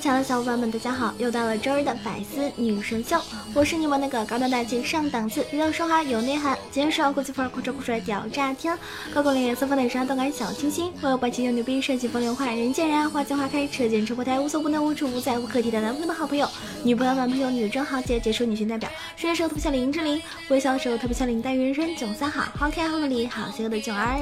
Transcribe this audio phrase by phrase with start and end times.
[0.00, 1.12] 亲爱的小伙伴们，大家好！
[1.18, 3.20] 又到了周日的百思女神秀，
[3.52, 8.78] 我是你们那个高端大气上档次、娱乐说话有内涵、今天是国际范儿、酷帅酷帅屌炸天、
[9.12, 16.48] 高冷脸色风脸沙动感小清新、我有霸气又牛逼、帅气风流坏、人见人爱、花见花开、车见车爆胎、无所不能、无处不在、无可替代男朋友的好朋友、
[16.84, 24.18] 女朋友、男朋友、女装豪杰、杰出女性代表、帅的时候特别像林志玲，微笑的时候特别像林黛玉，人生囧三好，好可爱、好美丽、好邪恶的囧儿。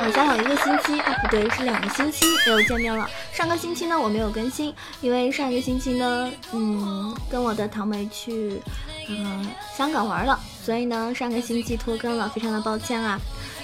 [0.00, 3.06] 好像有一个星期啊，不对，是两个星期没有见面了。
[3.34, 8.60] 上个星期呢，我没有更新，因为上一个星期呢，嗯，跟我的堂妹去，
[9.08, 13.20] 嗯，香港玩了，所以呢，上个星期拖更了，非常的抱歉啊。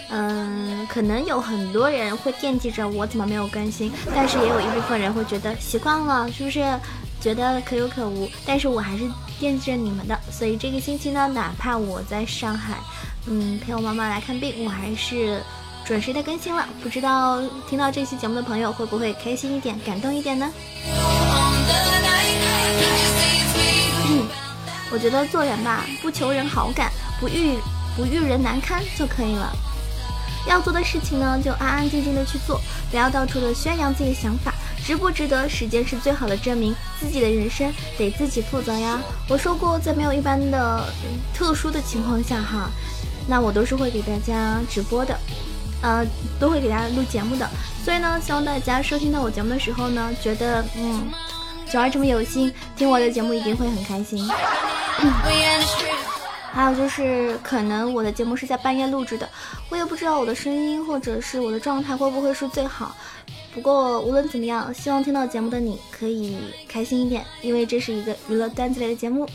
[0.09, 6.65] 嗯，可能有很多人会惦记着我怎么没有更新，但是也有一部分人会觉得习惯了，是不是？
[7.19, 9.05] 觉得可有可无，但是我还是
[9.41, 12.79] 惦记着你们的，所以这个星期呢，哪怕我在上海，
[13.27, 15.43] 嗯，陪我妈妈来看病，我还是。
[15.87, 20.53] 准时的更新了，不知道听到这期节目的朋友会不会开心一点、感动一点呢？
[24.91, 27.57] 我觉得做人吧，不求人好感，不遇
[27.97, 29.53] 不遇人难堪就可以了。
[30.49, 34.53] 要做的事情呢，就安安静静的去做，不要到处的宣扬自己的想法，
[34.85, 35.49] 值不值得？
[35.49, 39.01] 时间是最好的证明，自己的人生得自己负责呀。
[39.29, 40.85] 我说过，在没有一般的
[41.33, 42.69] 特殊的情况下哈，
[43.29, 45.17] 那我都是会给大家直播的。
[45.83, 46.07] 呃，
[46.39, 47.49] 都会给大家录节目的，
[47.85, 51.09] 所以呢，希望大家收听到我节目的时候呢，觉得嗯，
[51.71, 54.29] 九儿这么有心，听我的节目一定会很开心。
[56.53, 59.29] 还有就是，可能我的节目是在半夜录制的，
[59.69, 62.97] 我也不知道我的声音或者是我的状态会不会是最好。
[63.53, 69.29] 不过无论怎么样，希望听到节目的你可以开心一点，因为这是一个娱乐段子类的节目。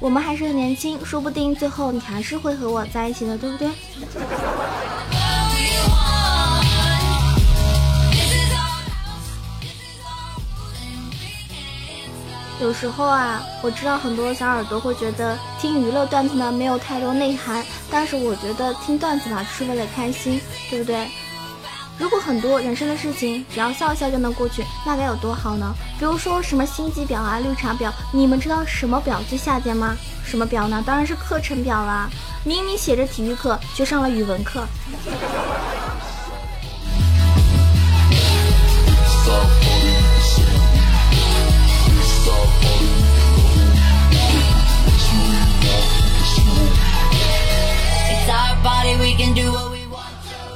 [0.00, 3.68] 我们还是很年轻，说不定最后你还是会和我在一起的，对不对？
[12.62, 20.40] 有时候啊，我知道很多小耳朵会觉得听娱乐段子呢没有太多内涵，但是我觉得听段子吧是为了开心，
[20.70, 21.06] 对不对？
[22.00, 25.74] 如果很多人生的事情只要笑一笑就能过去，那该有多好呢？
[25.98, 29.94] 比如说什么心机婊啊、绿茶婊，你们知道什么婊最下贱吗？
[30.24, 30.82] 什么婊呢？
[30.86, 32.08] 当然是课程婊啦！
[32.42, 34.66] 明明写着体育课，却上了语文课。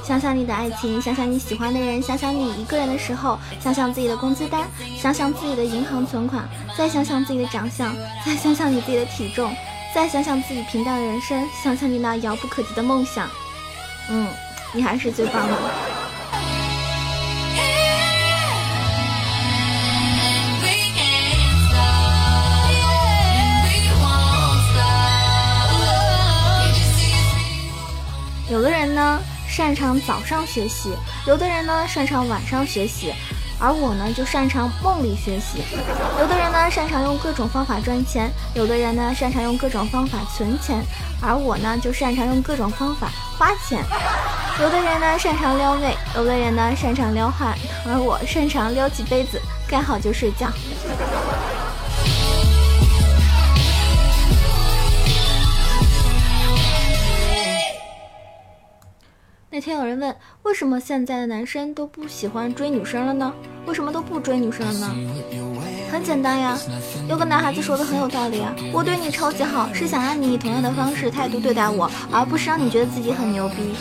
[0.07, 4.69] 想想你的爱情，想想你喜欢的人，想想你一个人的时候，想想自己的工资单，
[5.01, 9.51] 想想自己的银行存款，再想想自己的长相，再想想你自己的体重，
[9.95, 13.29] 再想想自己平淡的人生，想想你那遥不可及的梦想。
[14.11, 14.29] 嗯，
[14.75, 15.57] 你还是最棒的。
[29.57, 30.91] 擅长早上学习，
[31.29, 33.15] 有的人呢擅长晚上学习，
[33.57, 35.63] 而我呢就擅长梦里学习。
[36.19, 40.83] 有的人呢擅长用各种方法赚钱，有的人呢擅长用各种方法存钱，
[41.23, 43.81] 而我呢就擅长用各种方法花钱。
[44.61, 50.49] 有的人呢擅长撩妹，有的人呢擅长撩汉，而我擅长撩起杯子，盖好就睡觉。
[59.55, 63.33] 那天有人问，为什么现在的男生都不喜欢追女生了呢？
[63.67, 64.93] 为什么都不追女生了呢？
[65.93, 66.59] 很简单呀，
[67.09, 73.77] 有个男孩子说的很有道理啊，我对你超级好，是想让你以同样的方式态度对待我，而不是让你觉得自己很牛逼。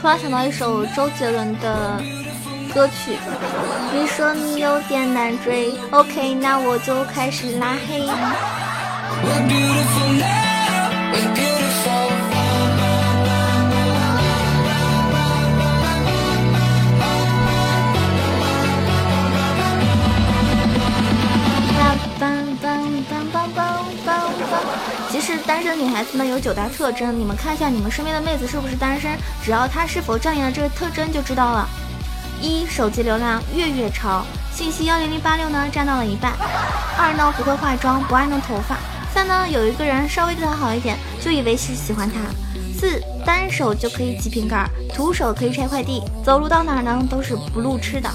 [0.00, 2.00] 突然想到一首周杰伦的
[2.72, 3.18] 歌曲，
[3.92, 8.06] 你说你有点难追，OK，那我就开始拉黑。
[25.58, 31.68] 单身女孩子呢有九大特征，你们看一下你们身边的妹子是不是单身，只要她是否占领了这个特征就知道了。
[32.40, 34.24] 一手机流量月月超，
[34.54, 36.32] 信息幺零零八六呢占到了一半。
[36.96, 38.76] 二呢不会化妆，不爱弄头发。
[39.12, 42.20] 三呢有一个人稍微对她好一点，就以为是喜欢她。
[42.78, 44.64] 四单手就可以挤瓶盖，
[44.94, 48.08] 徒手可以拆快递，走路到哪呢都是不路痴的。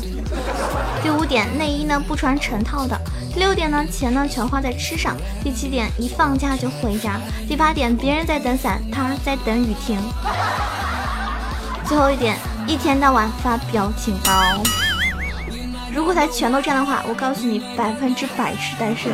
[1.01, 2.99] 第五点内衣呢不穿成套的。
[3.33, 5.15] 第六点呢钱呢全花在吃上。
[5.43, 7.19] 第七点一放假就回家。
[7.47, 9.97] 第八点别人在等伞，他在等雨停。
[11.85, 12.37] 最后一点
[12.67, 14.31] 一天到晚发表情包。
[15.93, 19.11] 如果他全都这样的话，我告诉你百分之百是单身。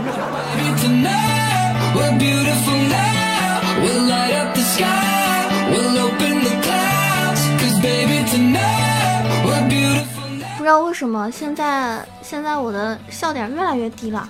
[10.59, 14.27] 不知道为什么现在现在我的笑点越来越低了，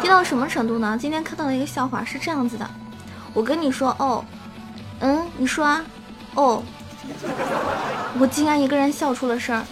[0.00, 0.96] 低到什么程度呢？
[0.98, 2.66] 今天看到了一个笑话是这样子的，
[3.34, 4.24] 我跟你说哦，
[5.00, 5.84] 嗯，你说啊，
[6.36, 6.62] 哦，
[8.18, 9.62] 我竟然一个人笑出了声儿。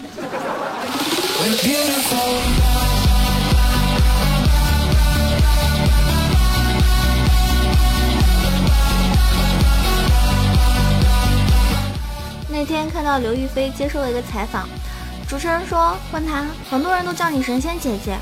[12.50, 14.68] 那天看到刘亦菲接受了一个采访，
[15.28, 18.16] 主持人说问他，很多人都叫你神仙姐姐，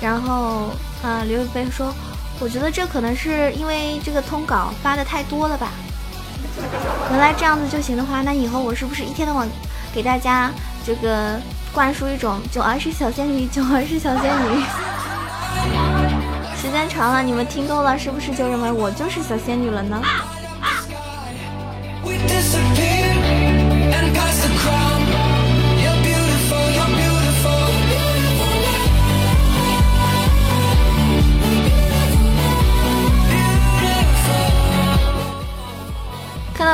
[0.00, 0.70] 然后
[1.02, 1.92] 啊，刘亦菲说，
[2.38, 5.70] 我觉得这可能是因为这个通稿发的太多了吧。
[7.10, 9.48] 原来这样子就行的话，那以后我是不是一天到晚
[9.94, 10.50] 给大家
[10.84, 11.40] 这个？
[11.74, 14.62] 灌输一种九儿是小仙女，九儿是小仙女。
[16.60, 20.02] 时间长了，你们听够了，是不是就认为我就是小仙女了呢？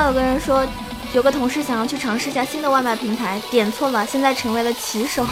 [0.06, 0.66] 有个人说。
[1.14, 5.24] 有个同事想要去尝试一下新的外卖平台，点错了，现在成为了骑手。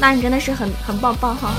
[0.00, 1.50] 那你真的是很很棒棒哈！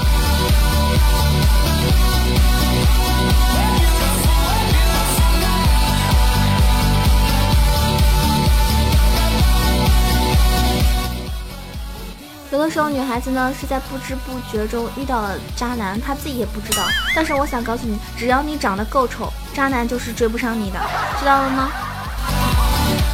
[12.51, 16.83] 有的时候，女孩子呢是在不知不觉中遇到了渣男，她自己也不知道。
[17.15, 20.79] 但是我想告诉你，只要你长得够丑，渣男就是追不上你的，
[21.17, 21.71] 知道了吗？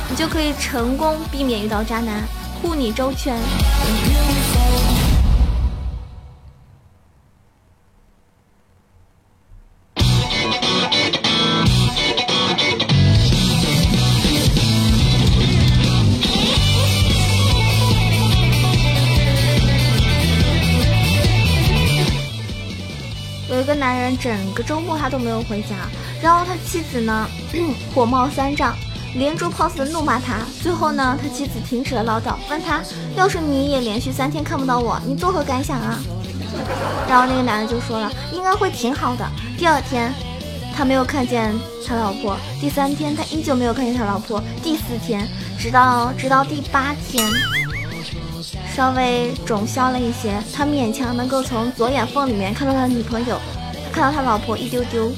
[0.10, 2.24] 你就可以成功避免遇到渣男，
[2.62, 3.38] 护你周全。
[24.20, 25.76] 整个周末他都没有回家，
[26.22, 27.28] 然后他妻子呢，
[27.94, 28.76] 火冒三丈。
[29.16, 32.84] 连珠炮似的怒骂他，最后呢，他妻子停止了唠叨，问他
[33.16, 35.98] ：“要是你也连续三天看不到我，你作何感想啊？”
[37.10, 39.26] 然后那个男的就说了：“应该会挺好的。”
[39.58, 40.14] 第二天，
[40.76, 41.52] 他没有看见
[41.88, 45.28] 他老婆；第三天，他依旧没有看见他老婆；第四天，
[45.58, 47.26] 直到直到第八天，
[48.76, 53.40] 稍微肿消了一些，他勉强能够从左眼缝里面看到他的女朋友，
[53.98, 55.12] 看到他老婆一丢丢。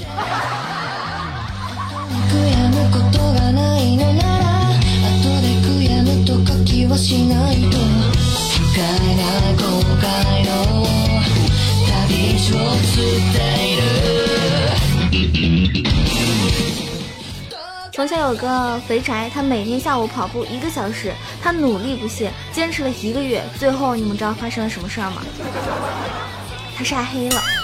[17.91, 25.21] 从前有个肥宅，他每天下午跑步一个小时，他努力不懈，坚持了一个月，最后你们知道发生了什么事儿吗？
[26.77, 27.58] 他晒黑了。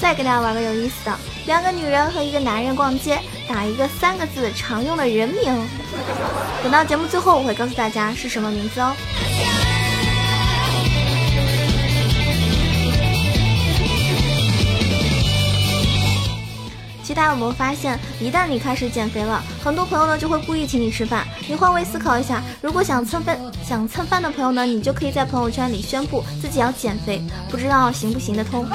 [0.00, 3.18] 再给大家玩个有意思的，两个女人和一个男人逛街，
[3.48, 5.66] 打一个三个字常用的人名。
[6.62, 8.94] 等到节目最后，我会告诉大家是什么名字哦。
[17.14, 21.24] 大家有没有发现，一旦你开始减肥了，很多朋友呢就会故意请你吃饭。
[21.48, 28.66] 你换位思考一下，如果想蹭饭想蹭饭的朋友呢，你就可以在朋友圈里宣布自己要减肥，不知道行不行得通。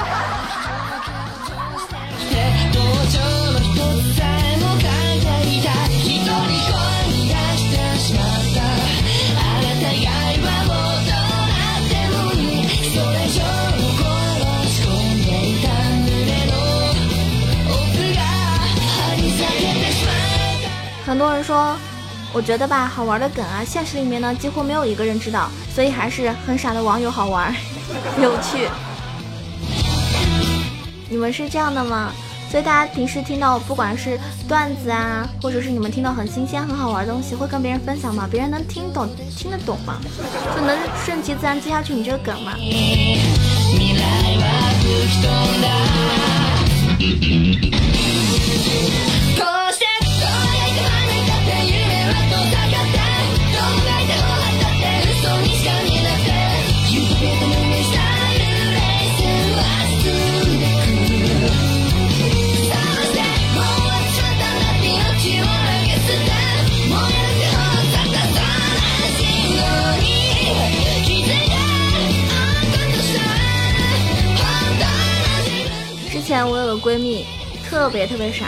[21.10, 21.74] 很多人说，
[22.32, 25.50] 我觉得吧，好玩的梗啊，现实里面呢几乎没有一个人知道。
[25.74, 27.52] 所以还是很傻的网友好玩，
[28.22, 28.68] 有趣。
[31.08, 32.12] 你们是这样的吗？
[32.48, 38.28] 所以大家平时听到不管是段子啊，或者是你们听到很新鲜、很好玩的东西，会跟别人分享吗？
[38.30, 40.00] 别人能听懂、听得懂吗？
[40.54, 42.54] 就能顺其自然接下去你这个梗吗？
[76.30, 77.26] 前我有个闺蜜，
[77.68, 78.46] 特别特别傻。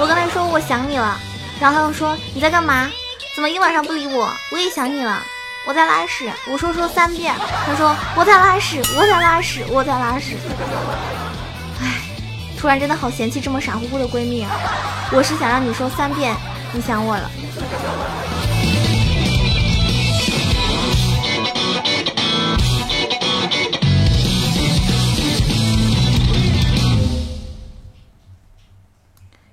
[0.00, 1.20] 我跟她说我想你了，
[1.60, 2.88] 然后她又说你在干嘛？
[3.36, 4.32] 怎么一晚上不理我？
[4.50, 5.22] 我也想你了，
[5.66, 6.32] 我在拉屎。
[6.50, 7.34] 我说说三遍，
[7.66, 10.38] 她说我在拉屎，我在拉屎，我在拉屎。
[11.82, 12.00] 唉，
[12.58, 14.50] 突然真的好嫌弃这么傻乎乎的闺蜜啊！
[15.12, 16.34] 我是想让你说三遍
[16.72, 17.30] 你想我了。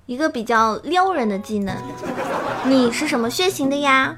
[0.07, 1.75] 一个比较撩人的技能，
[2.63, 4.15] 你是什么血型的呀？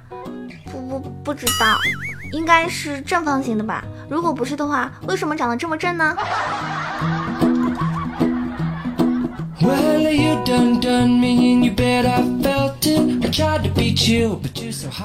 [0.71, 1.79] 不不不知道，
[2.31, 3.83] 应该是正方形的吧？
[4.07, 6.15] 如果不是的话，为什么长得这么正呢？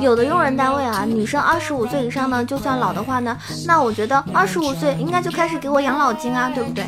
[0.00, 6.84] 有的用人单位啊，女生二十五岁以上呢，就算老的话呢，那我觉得二十五岁应该就开始给我养老金啊，对不对？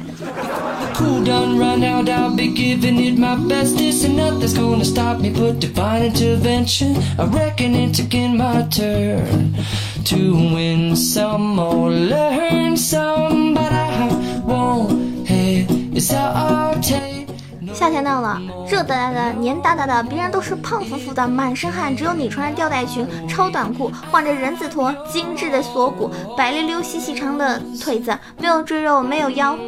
[17.77, 29.59] 夏天到了，热哒哒的，黏哒哒的，别人都是胖乎乎的，满身汗，只有你穿着吊带裙、超短裤，换着人字拖，精致的锁骨，白溜溜细细长的腿子，没有赘肉，没有腰，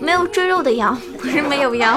[0.00, 1.96] 没有赘肉的腰， 不是没有腰，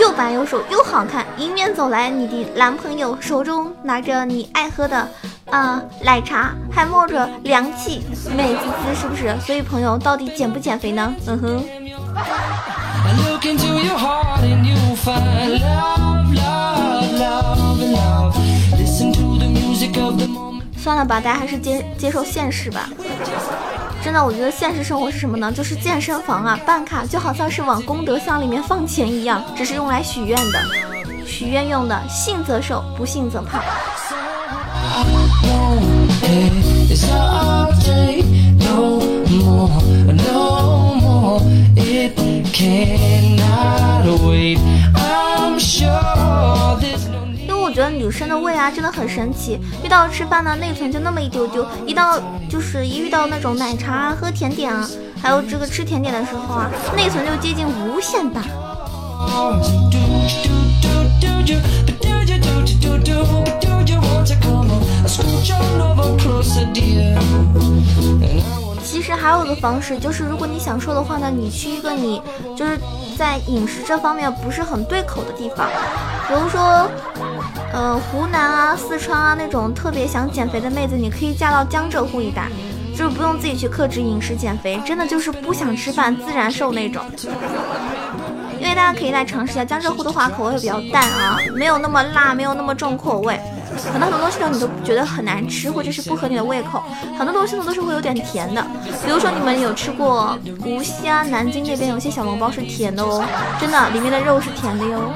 [0.00, 1.24] 又白又瘦又好看。
[1.38, 5.08] 迎面走来你的男朋友，手中拿着你爱喝的
[5.48, 8.02] 啊奶茶，还冒着凉气，
[8.36, 9.32] 美滋滋，是不是？
[9.38, 11.14] 所以朋友到底减不减肥呢？
[11.28, 11.64] 嗯哼。
[20.76, 22.88] 算了吧，大家还是接接受现实吧。
[24.04, 25.50] 真的，我觉得现实生活是什么呢？
[25.50, 30.60] 就是健身房啊，办卡就好像是往功德箱里面放钱一样，只是用来许愿的，
[31.26, 32.00] 许愿用的。
[32.08, 33.60] 信则受，不信则胖。
[42.56, 44.58] Can not wait，
[47.38, 54.88] 因为我觉得女生的胃啊真的很神奇，遇到吃饭呢内存就那么一丢丢，一到就是一遇到那种奶茶啊、喝甜点啊，
[55.20, 58.40] 还有这个吃甜点的时候啊，内存就接近无限大。
[68.86, 72.22] 其实还有一个方式，就是如果你想瘦的话呢，你去一个你
[72.56, 72.78] 就是
[73.18, 75.68] 在饮食这方面不是很对口的地方，
[76.28, 76.88] 比如说，
[77.72, 82.48] 呃，湖南啊、四川啊那种特别想减肥的妹子，你可以嫁到江浙沪一带，
[82.96, 87.04] 就是不用自己去克制饮食减肥，真的就是不想吃饭自然瘦那种。
[88.58, 93.38] 因为大家可以来尝试一下江浙沪的话，口味会比较淡啊，没有那么辣，没有那么重口味。
[93.92, 96.82] 很多很多东西呢，你都觉得很难吃，或者是不合你的胃口。
[97.18, 98.64] 很多东西呢，都是会有点甜的。
[99.04, 103.24] 比如说，你们有吃过无锡啊、南京那边有些小笼包是甜的哦，
[103.60, 105.12] 真的，里面的肉是甜的哟。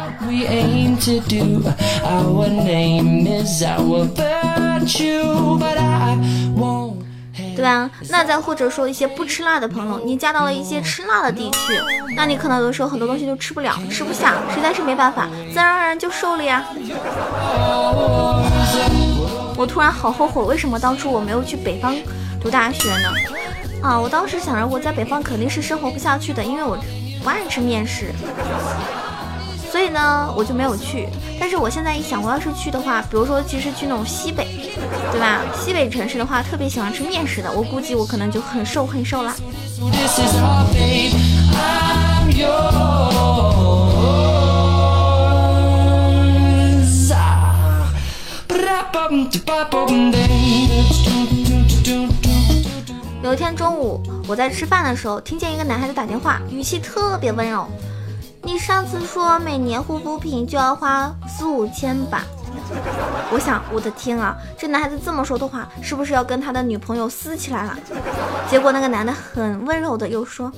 [7.61, 7.91] 对吧？
[8.09, 11.79] 那再或者说一些不吃辣的朋友，你嫁到了一些吃辣的地区，
[12.17, 16.65] 那你可能有的时候很多东西都吃不了，吃不下，实在是没办法，自然而然就瘦了呀。
[19.59, 21.95] 我突然好后悔，为什么当初我没有去北方
[22.43, 23.13] 读大学呢？
[23.83, 26.79] 啊，我当时想着我在北方肯定是生活不下去的，因为我
[27.23, 28.07] 不爱吃面食。
[29.71, 31.09] 所以呢，我就没有去。
[31.39, 34.47] 但是我现在一想，我要是去的话，比如说，其实去那种西北，
[35.13, 35.43] 对吧？
[35.57, 39.35] 西北城市的话，特别喜欢吃面食的，我估计我可能就很瘦很瘦啦。
[53.23, 57.69] 有一天中午，我在吃饭的时候，听见一个男孩子打电话，语气特别温柔。
[58.43, 62.25] 你上次说每年护肤品就要花四五千吧？
[63.33, 67.79] 我想，我的天啊，这男孩子这么说的话，是不是要跟他的女朋友撕起来了？
[68.51, 70.53] 结果那个男的很温柔的又说，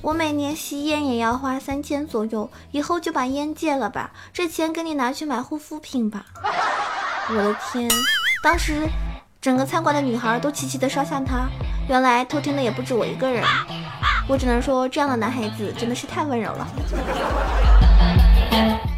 [0.00, 6.24] 我每年吸烟也要花三千左右，以后就把烟戒了吧，这钱给你拿去买护肤品吧。
[7.30, 7.88] 我的天，
[8.42, 8.88] 当时。
[9.40, 11.48] 整个餐馆的女孩都齐齐的烧向他，
[11.88, 13.42] 原来偷听的也不止我一个人。
[14.28, 16.68] 我只能说，这样的男孩子真的是太温柔了。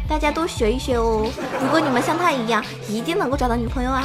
[0.05, 1.25] 大家都学一学哦，
[1.61, 4.03] 如果你们像他一样，一定能够找到女朋友啊。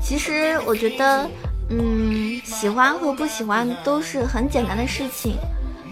[0.00, 1.28] 其实我觉得。
[1.70, 5.36] 嗯，喜欢和不喜欢都是很简单的事情，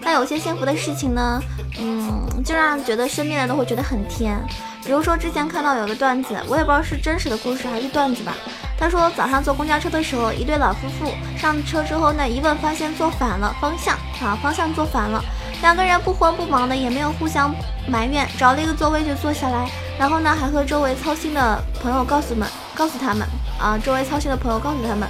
[0.03, 1.41] 但有些幸福的事情呢，
[1.79, 4.37] 嗯，就让觉得身边人都会觉得很甜。
[4.83, 8.33] 比如说之前看到有个段子，我也不知道是真实的故事还是段子吧。
[8.77, 15.23] 他说早上坐公交车的时候，一对老夫妇上车之后呢，一问发现坐反了方向，啊，方向坐反了。
[15.61, 17.53] 两个人不慌不忙的，也没有互相
[17.87, 23.27] 埋怨，找了一个座位就坐下来，然后呢，还和周围操心的朋友告诉们，告诉他们，
[23.59, 25.07] 啊，周围操心的朋友告诉他们。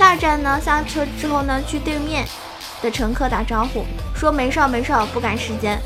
[0.00, 2.26] 下站呢，下车之后呢，去对面
[2.80, 3.84] 的乘客打招呼，
[4.16, 5.78] 说没事没事，不赶时间。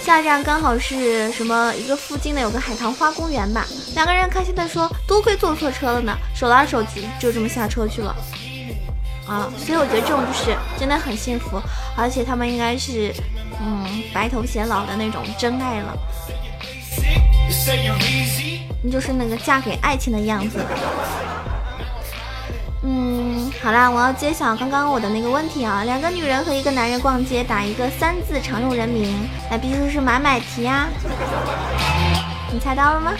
[0.00, 8.16] 下站刚好是什么一个附近的有个海棠花公园吧，两个人开心的说，多亏坐错车了呢，手拉手就就这么下车去了。
[9.26, 11.60] 啊，所以我觉得这种就是真的很幸福，
[11.94, 13.12] 而且他们应该是
[13.60, 15.94] 嗯白头偕老的那种真爱了，
[18.82, 20.58] 你就是那个嫁给爱情的样子。
[22.84, 23.17] 嗯，
[23.62, 25.82] 好啦，我要揭晓刚刚我的那个问题啊。
[25.84, 30.86] 两个女人和一个男人逛街，打一个三字常用人名，那必须是买买提呀。
[32.52, 33.12] 你猜到了吗？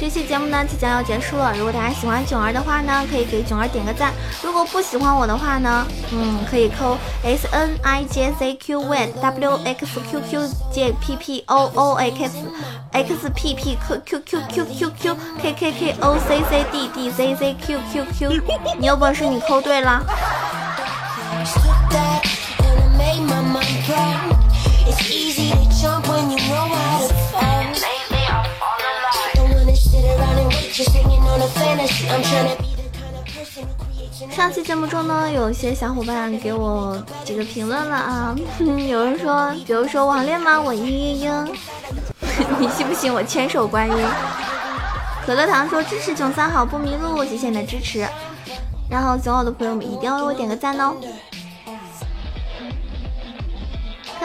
[0.00, 4.08] 这期节目呢即将要结束了，如果大家喜欢囧儿的话呢，可以给囧儿点个赞；
[4.42, 11.70] 如果不喜欢我的话呢，嗯，可以扣 S N I J Z Q W W X Q Q J P P O
[11.74, 12.30] O X
[12.92, 16.64] X P P Q Q Q Q Q Q K K K O C C
[16.72, 18.42] D D Z Z Q Q Q，
[18.80, 20.02] 你有本事你扣对了。
[34.30, 40.60] 上期节目中呢，有些小伙伴给我这个评论了啊， 有人说，比如说网恋吗？
[40.60, 41.48] 我嘤嘤嘤，
[42.58, 43.96] 你信不信我千手观音？
[45.24, 48.06] 可乐糖说支持囧三好不迷路，谢谢你的支持。
[48.88, 50.94] 然后囧我的朋友们一定要为我点个赞哦。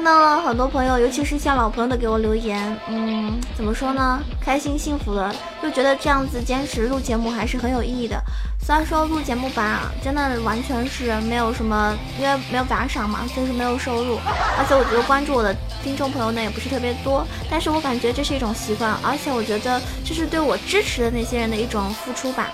[0.06, 4.22] 到了很多朋友，尤其是像老朋友的给我留言，嗯，怎么说呢？
[4.40, 8.22] 开心幸福的，就觉得这样子坚持录节目还是很有意义的。
[8.62, 14.20] 虽然说录节目吧，真的完全是没有什么，因为没有打赏嘛，就是没有收入。
[14.60, 22.52] 而且我觉得关注我的听众朋友呢也不是特别多，但是我感觉这是一种习惯，而且我觉得这是对我支持的那些人的一种付出吧，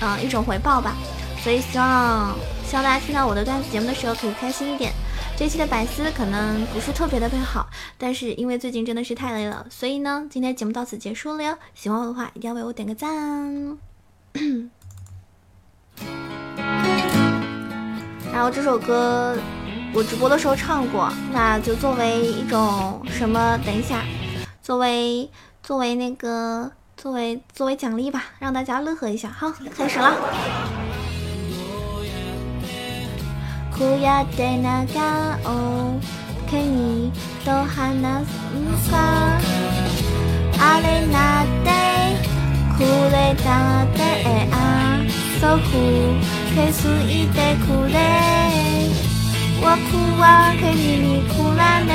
[0.00, 0.94] 嗯，一种回报吧。
[1.42, 4.92] 所以希望希望大家听到我的段子节目的时候可以开心一点。
[5.38, 11.56] 这期的百思可能不是特别的好，但是因为最近真的是太累了，所以呢，今天节目到此结束了哟。
[11.76, 13.78] 喜欢我的话，一定要为我点个赞。
[18.32, 19.38] 然后这首歌
[19.94, 23.56] 我直播的时候唱过，那就作为一种什么？
[23.64, 24.02] 等一下，
[24.60, 25.30] 作为
[25.62, 29.28] 作为那个作为作为奖励吧，让大家乐呵一下。
[29.30, 30.77] 好，开始了。
[33.77, 35.99] こうやって長を
[36.49, 37.11] 手に
[37.43, 39.39] と話すか
[40.59, 41.69] あれなって
[42.77, 42.79] く
[43.11, 43.99] れたって
[44.51, 45.01] あ
[45.41, 45.59] そう
[46.55, 47.93] 消すいてくれ
[49.59, 49.65] 僕
[50.21, 51.93] は君にくらね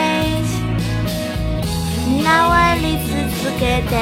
[2.24, 3.94] 縄り続けて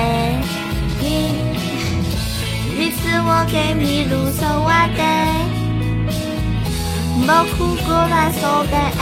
[2.79, 5.60] いつをけ見るそうで
[7.28, 9.02] 我哭过，难受过，爱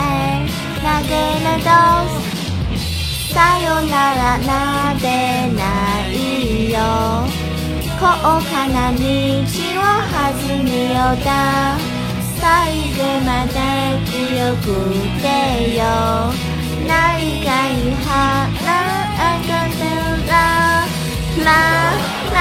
[0.82, 0.84] 过，
[1.44, 1.68] 来都。
[3.32, 4.50] 再有那拉拉
[4.94, 5.06] 的
[5.56, 5.60] 那
[6.12, 6.76] 依哟，
[8.00, 9.02] 坎坷那日
[9.46, 9.78] 子我
[10.10, 11.28] 哈子没有哒，
[12.40, 13.56] 再有那大
[14.06, 14.66] 吉哟古
[15.22, 15.24] 得
[15.78, 15.80] 哟，
[16.88, 18.08] 那一杆一哈
[18.66, 18.68] 拉
[19.16, 19.82] 俺个对
[20.26, 20.28] 啦，
[21.44, 21.48] 啦
[22.34, 22.36] 啦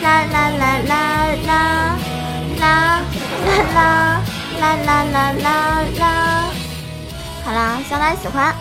[0.00, 0.94] 啦啦啦啦
[1.46, 1.50] 啦
[2.58, 2.64] 啦
[3.74, 4.31] 啦。
[4.62, 6.44] 啦啦啦啦啦。
[7.44, 8.54] 好啦，希望大家喜欢。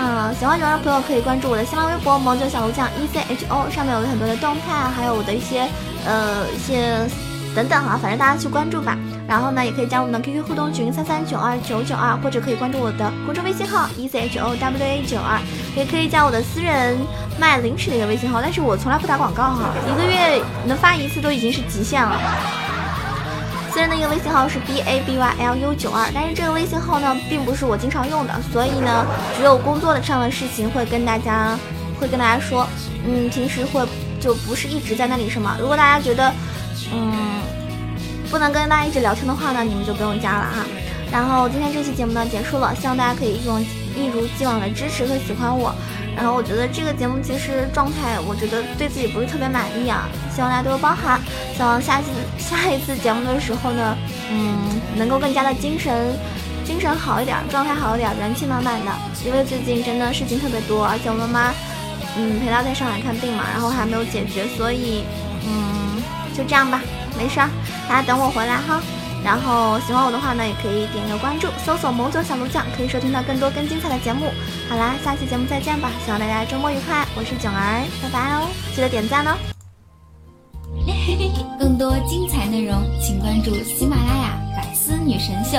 [0.00, 5.68] 嗯，喜欢九儿的朋友可以关注我的新浪微博“萌九小鹿酱 E C H O”，上面有很多的动态，还有我的一些
[6.06, 7.04] 呃一些
[7.56, 8.96] 等等哈，反正大家去关注吧。
[9.26, 15.40] 然后呢，也可以加我们的 QQ 互动群三三九二九九二，或者可以关注我的公众微信号 E C H O W A 九二，
[15.74, 16.96] 也可以加我的私人
[17.36, 22.20] 卖零食的一个微信号，但是我从来不打广告哈，一个月能发一次都已经是极限了。
[23.78, 31.56] 私人的一个微信号是 b a b y l u 九二，但是这个微信号呢，并不是我经常用的，所以呢，只有工作的上的事情会跟大家，
[31.96, 32.66] 会跟大家说，
[33.06, 33.86] 嗯，平时会
[34.18, 35.56] 就不是一直在那里什么。
[35.60, 36.34] 如果大家觉得，
[36.92, 37.40] 嗯，
[38.28, 40.66] 不能跟大家一直聊天的话呢，你们就不用加了哈。
[41.12, 43.60] 然后今天这期节目呢结束了，希望大家可以一如
[43.94, 45.72] 一如既往的支持和喜欢我。
[46.18, 51.20] 然后我觉得这个节目其实状态，我觉得对自己不是特别满意啊，希望大家多多包涵。
[51.56, 53.96] 希望下次下一次节目的时候呢，
[54.28, 54.58] 嗯，
[54.96, 56.18] 能够更加的精神
[56.64, 58.90] 精神好一点，状态好一点，元气满满的。
[59.24, 61.54] 因为最近真的事情特别多，而且我妈妈
[62.16, 65.04] 嗯陪她在上海看病嘛，然后还没有解决，所以
[65.46, 66.02] 嗯
[66.36, 66.82] 就这样吧，
[67.16, 67.48] 没事儿，
[67.88, 68.82] 大家等我回来哈。
[69.24, 74.30] 然后喜欢我的话呢，也可以点个关注，搜索“某九小鹿酱”，可以收听到更多更精彩的节目。
[74.68, 75.90] 好啦，下期节目再见吧！
[76.04, 78.48] 希望大家周末愉快，我是囧儿，拜拜哦！
[78.74, 79.36] 记得点赞哦。
[81.58, 85.58] 更多精彩内容，请关注喜马拉雅《百思女神秀》。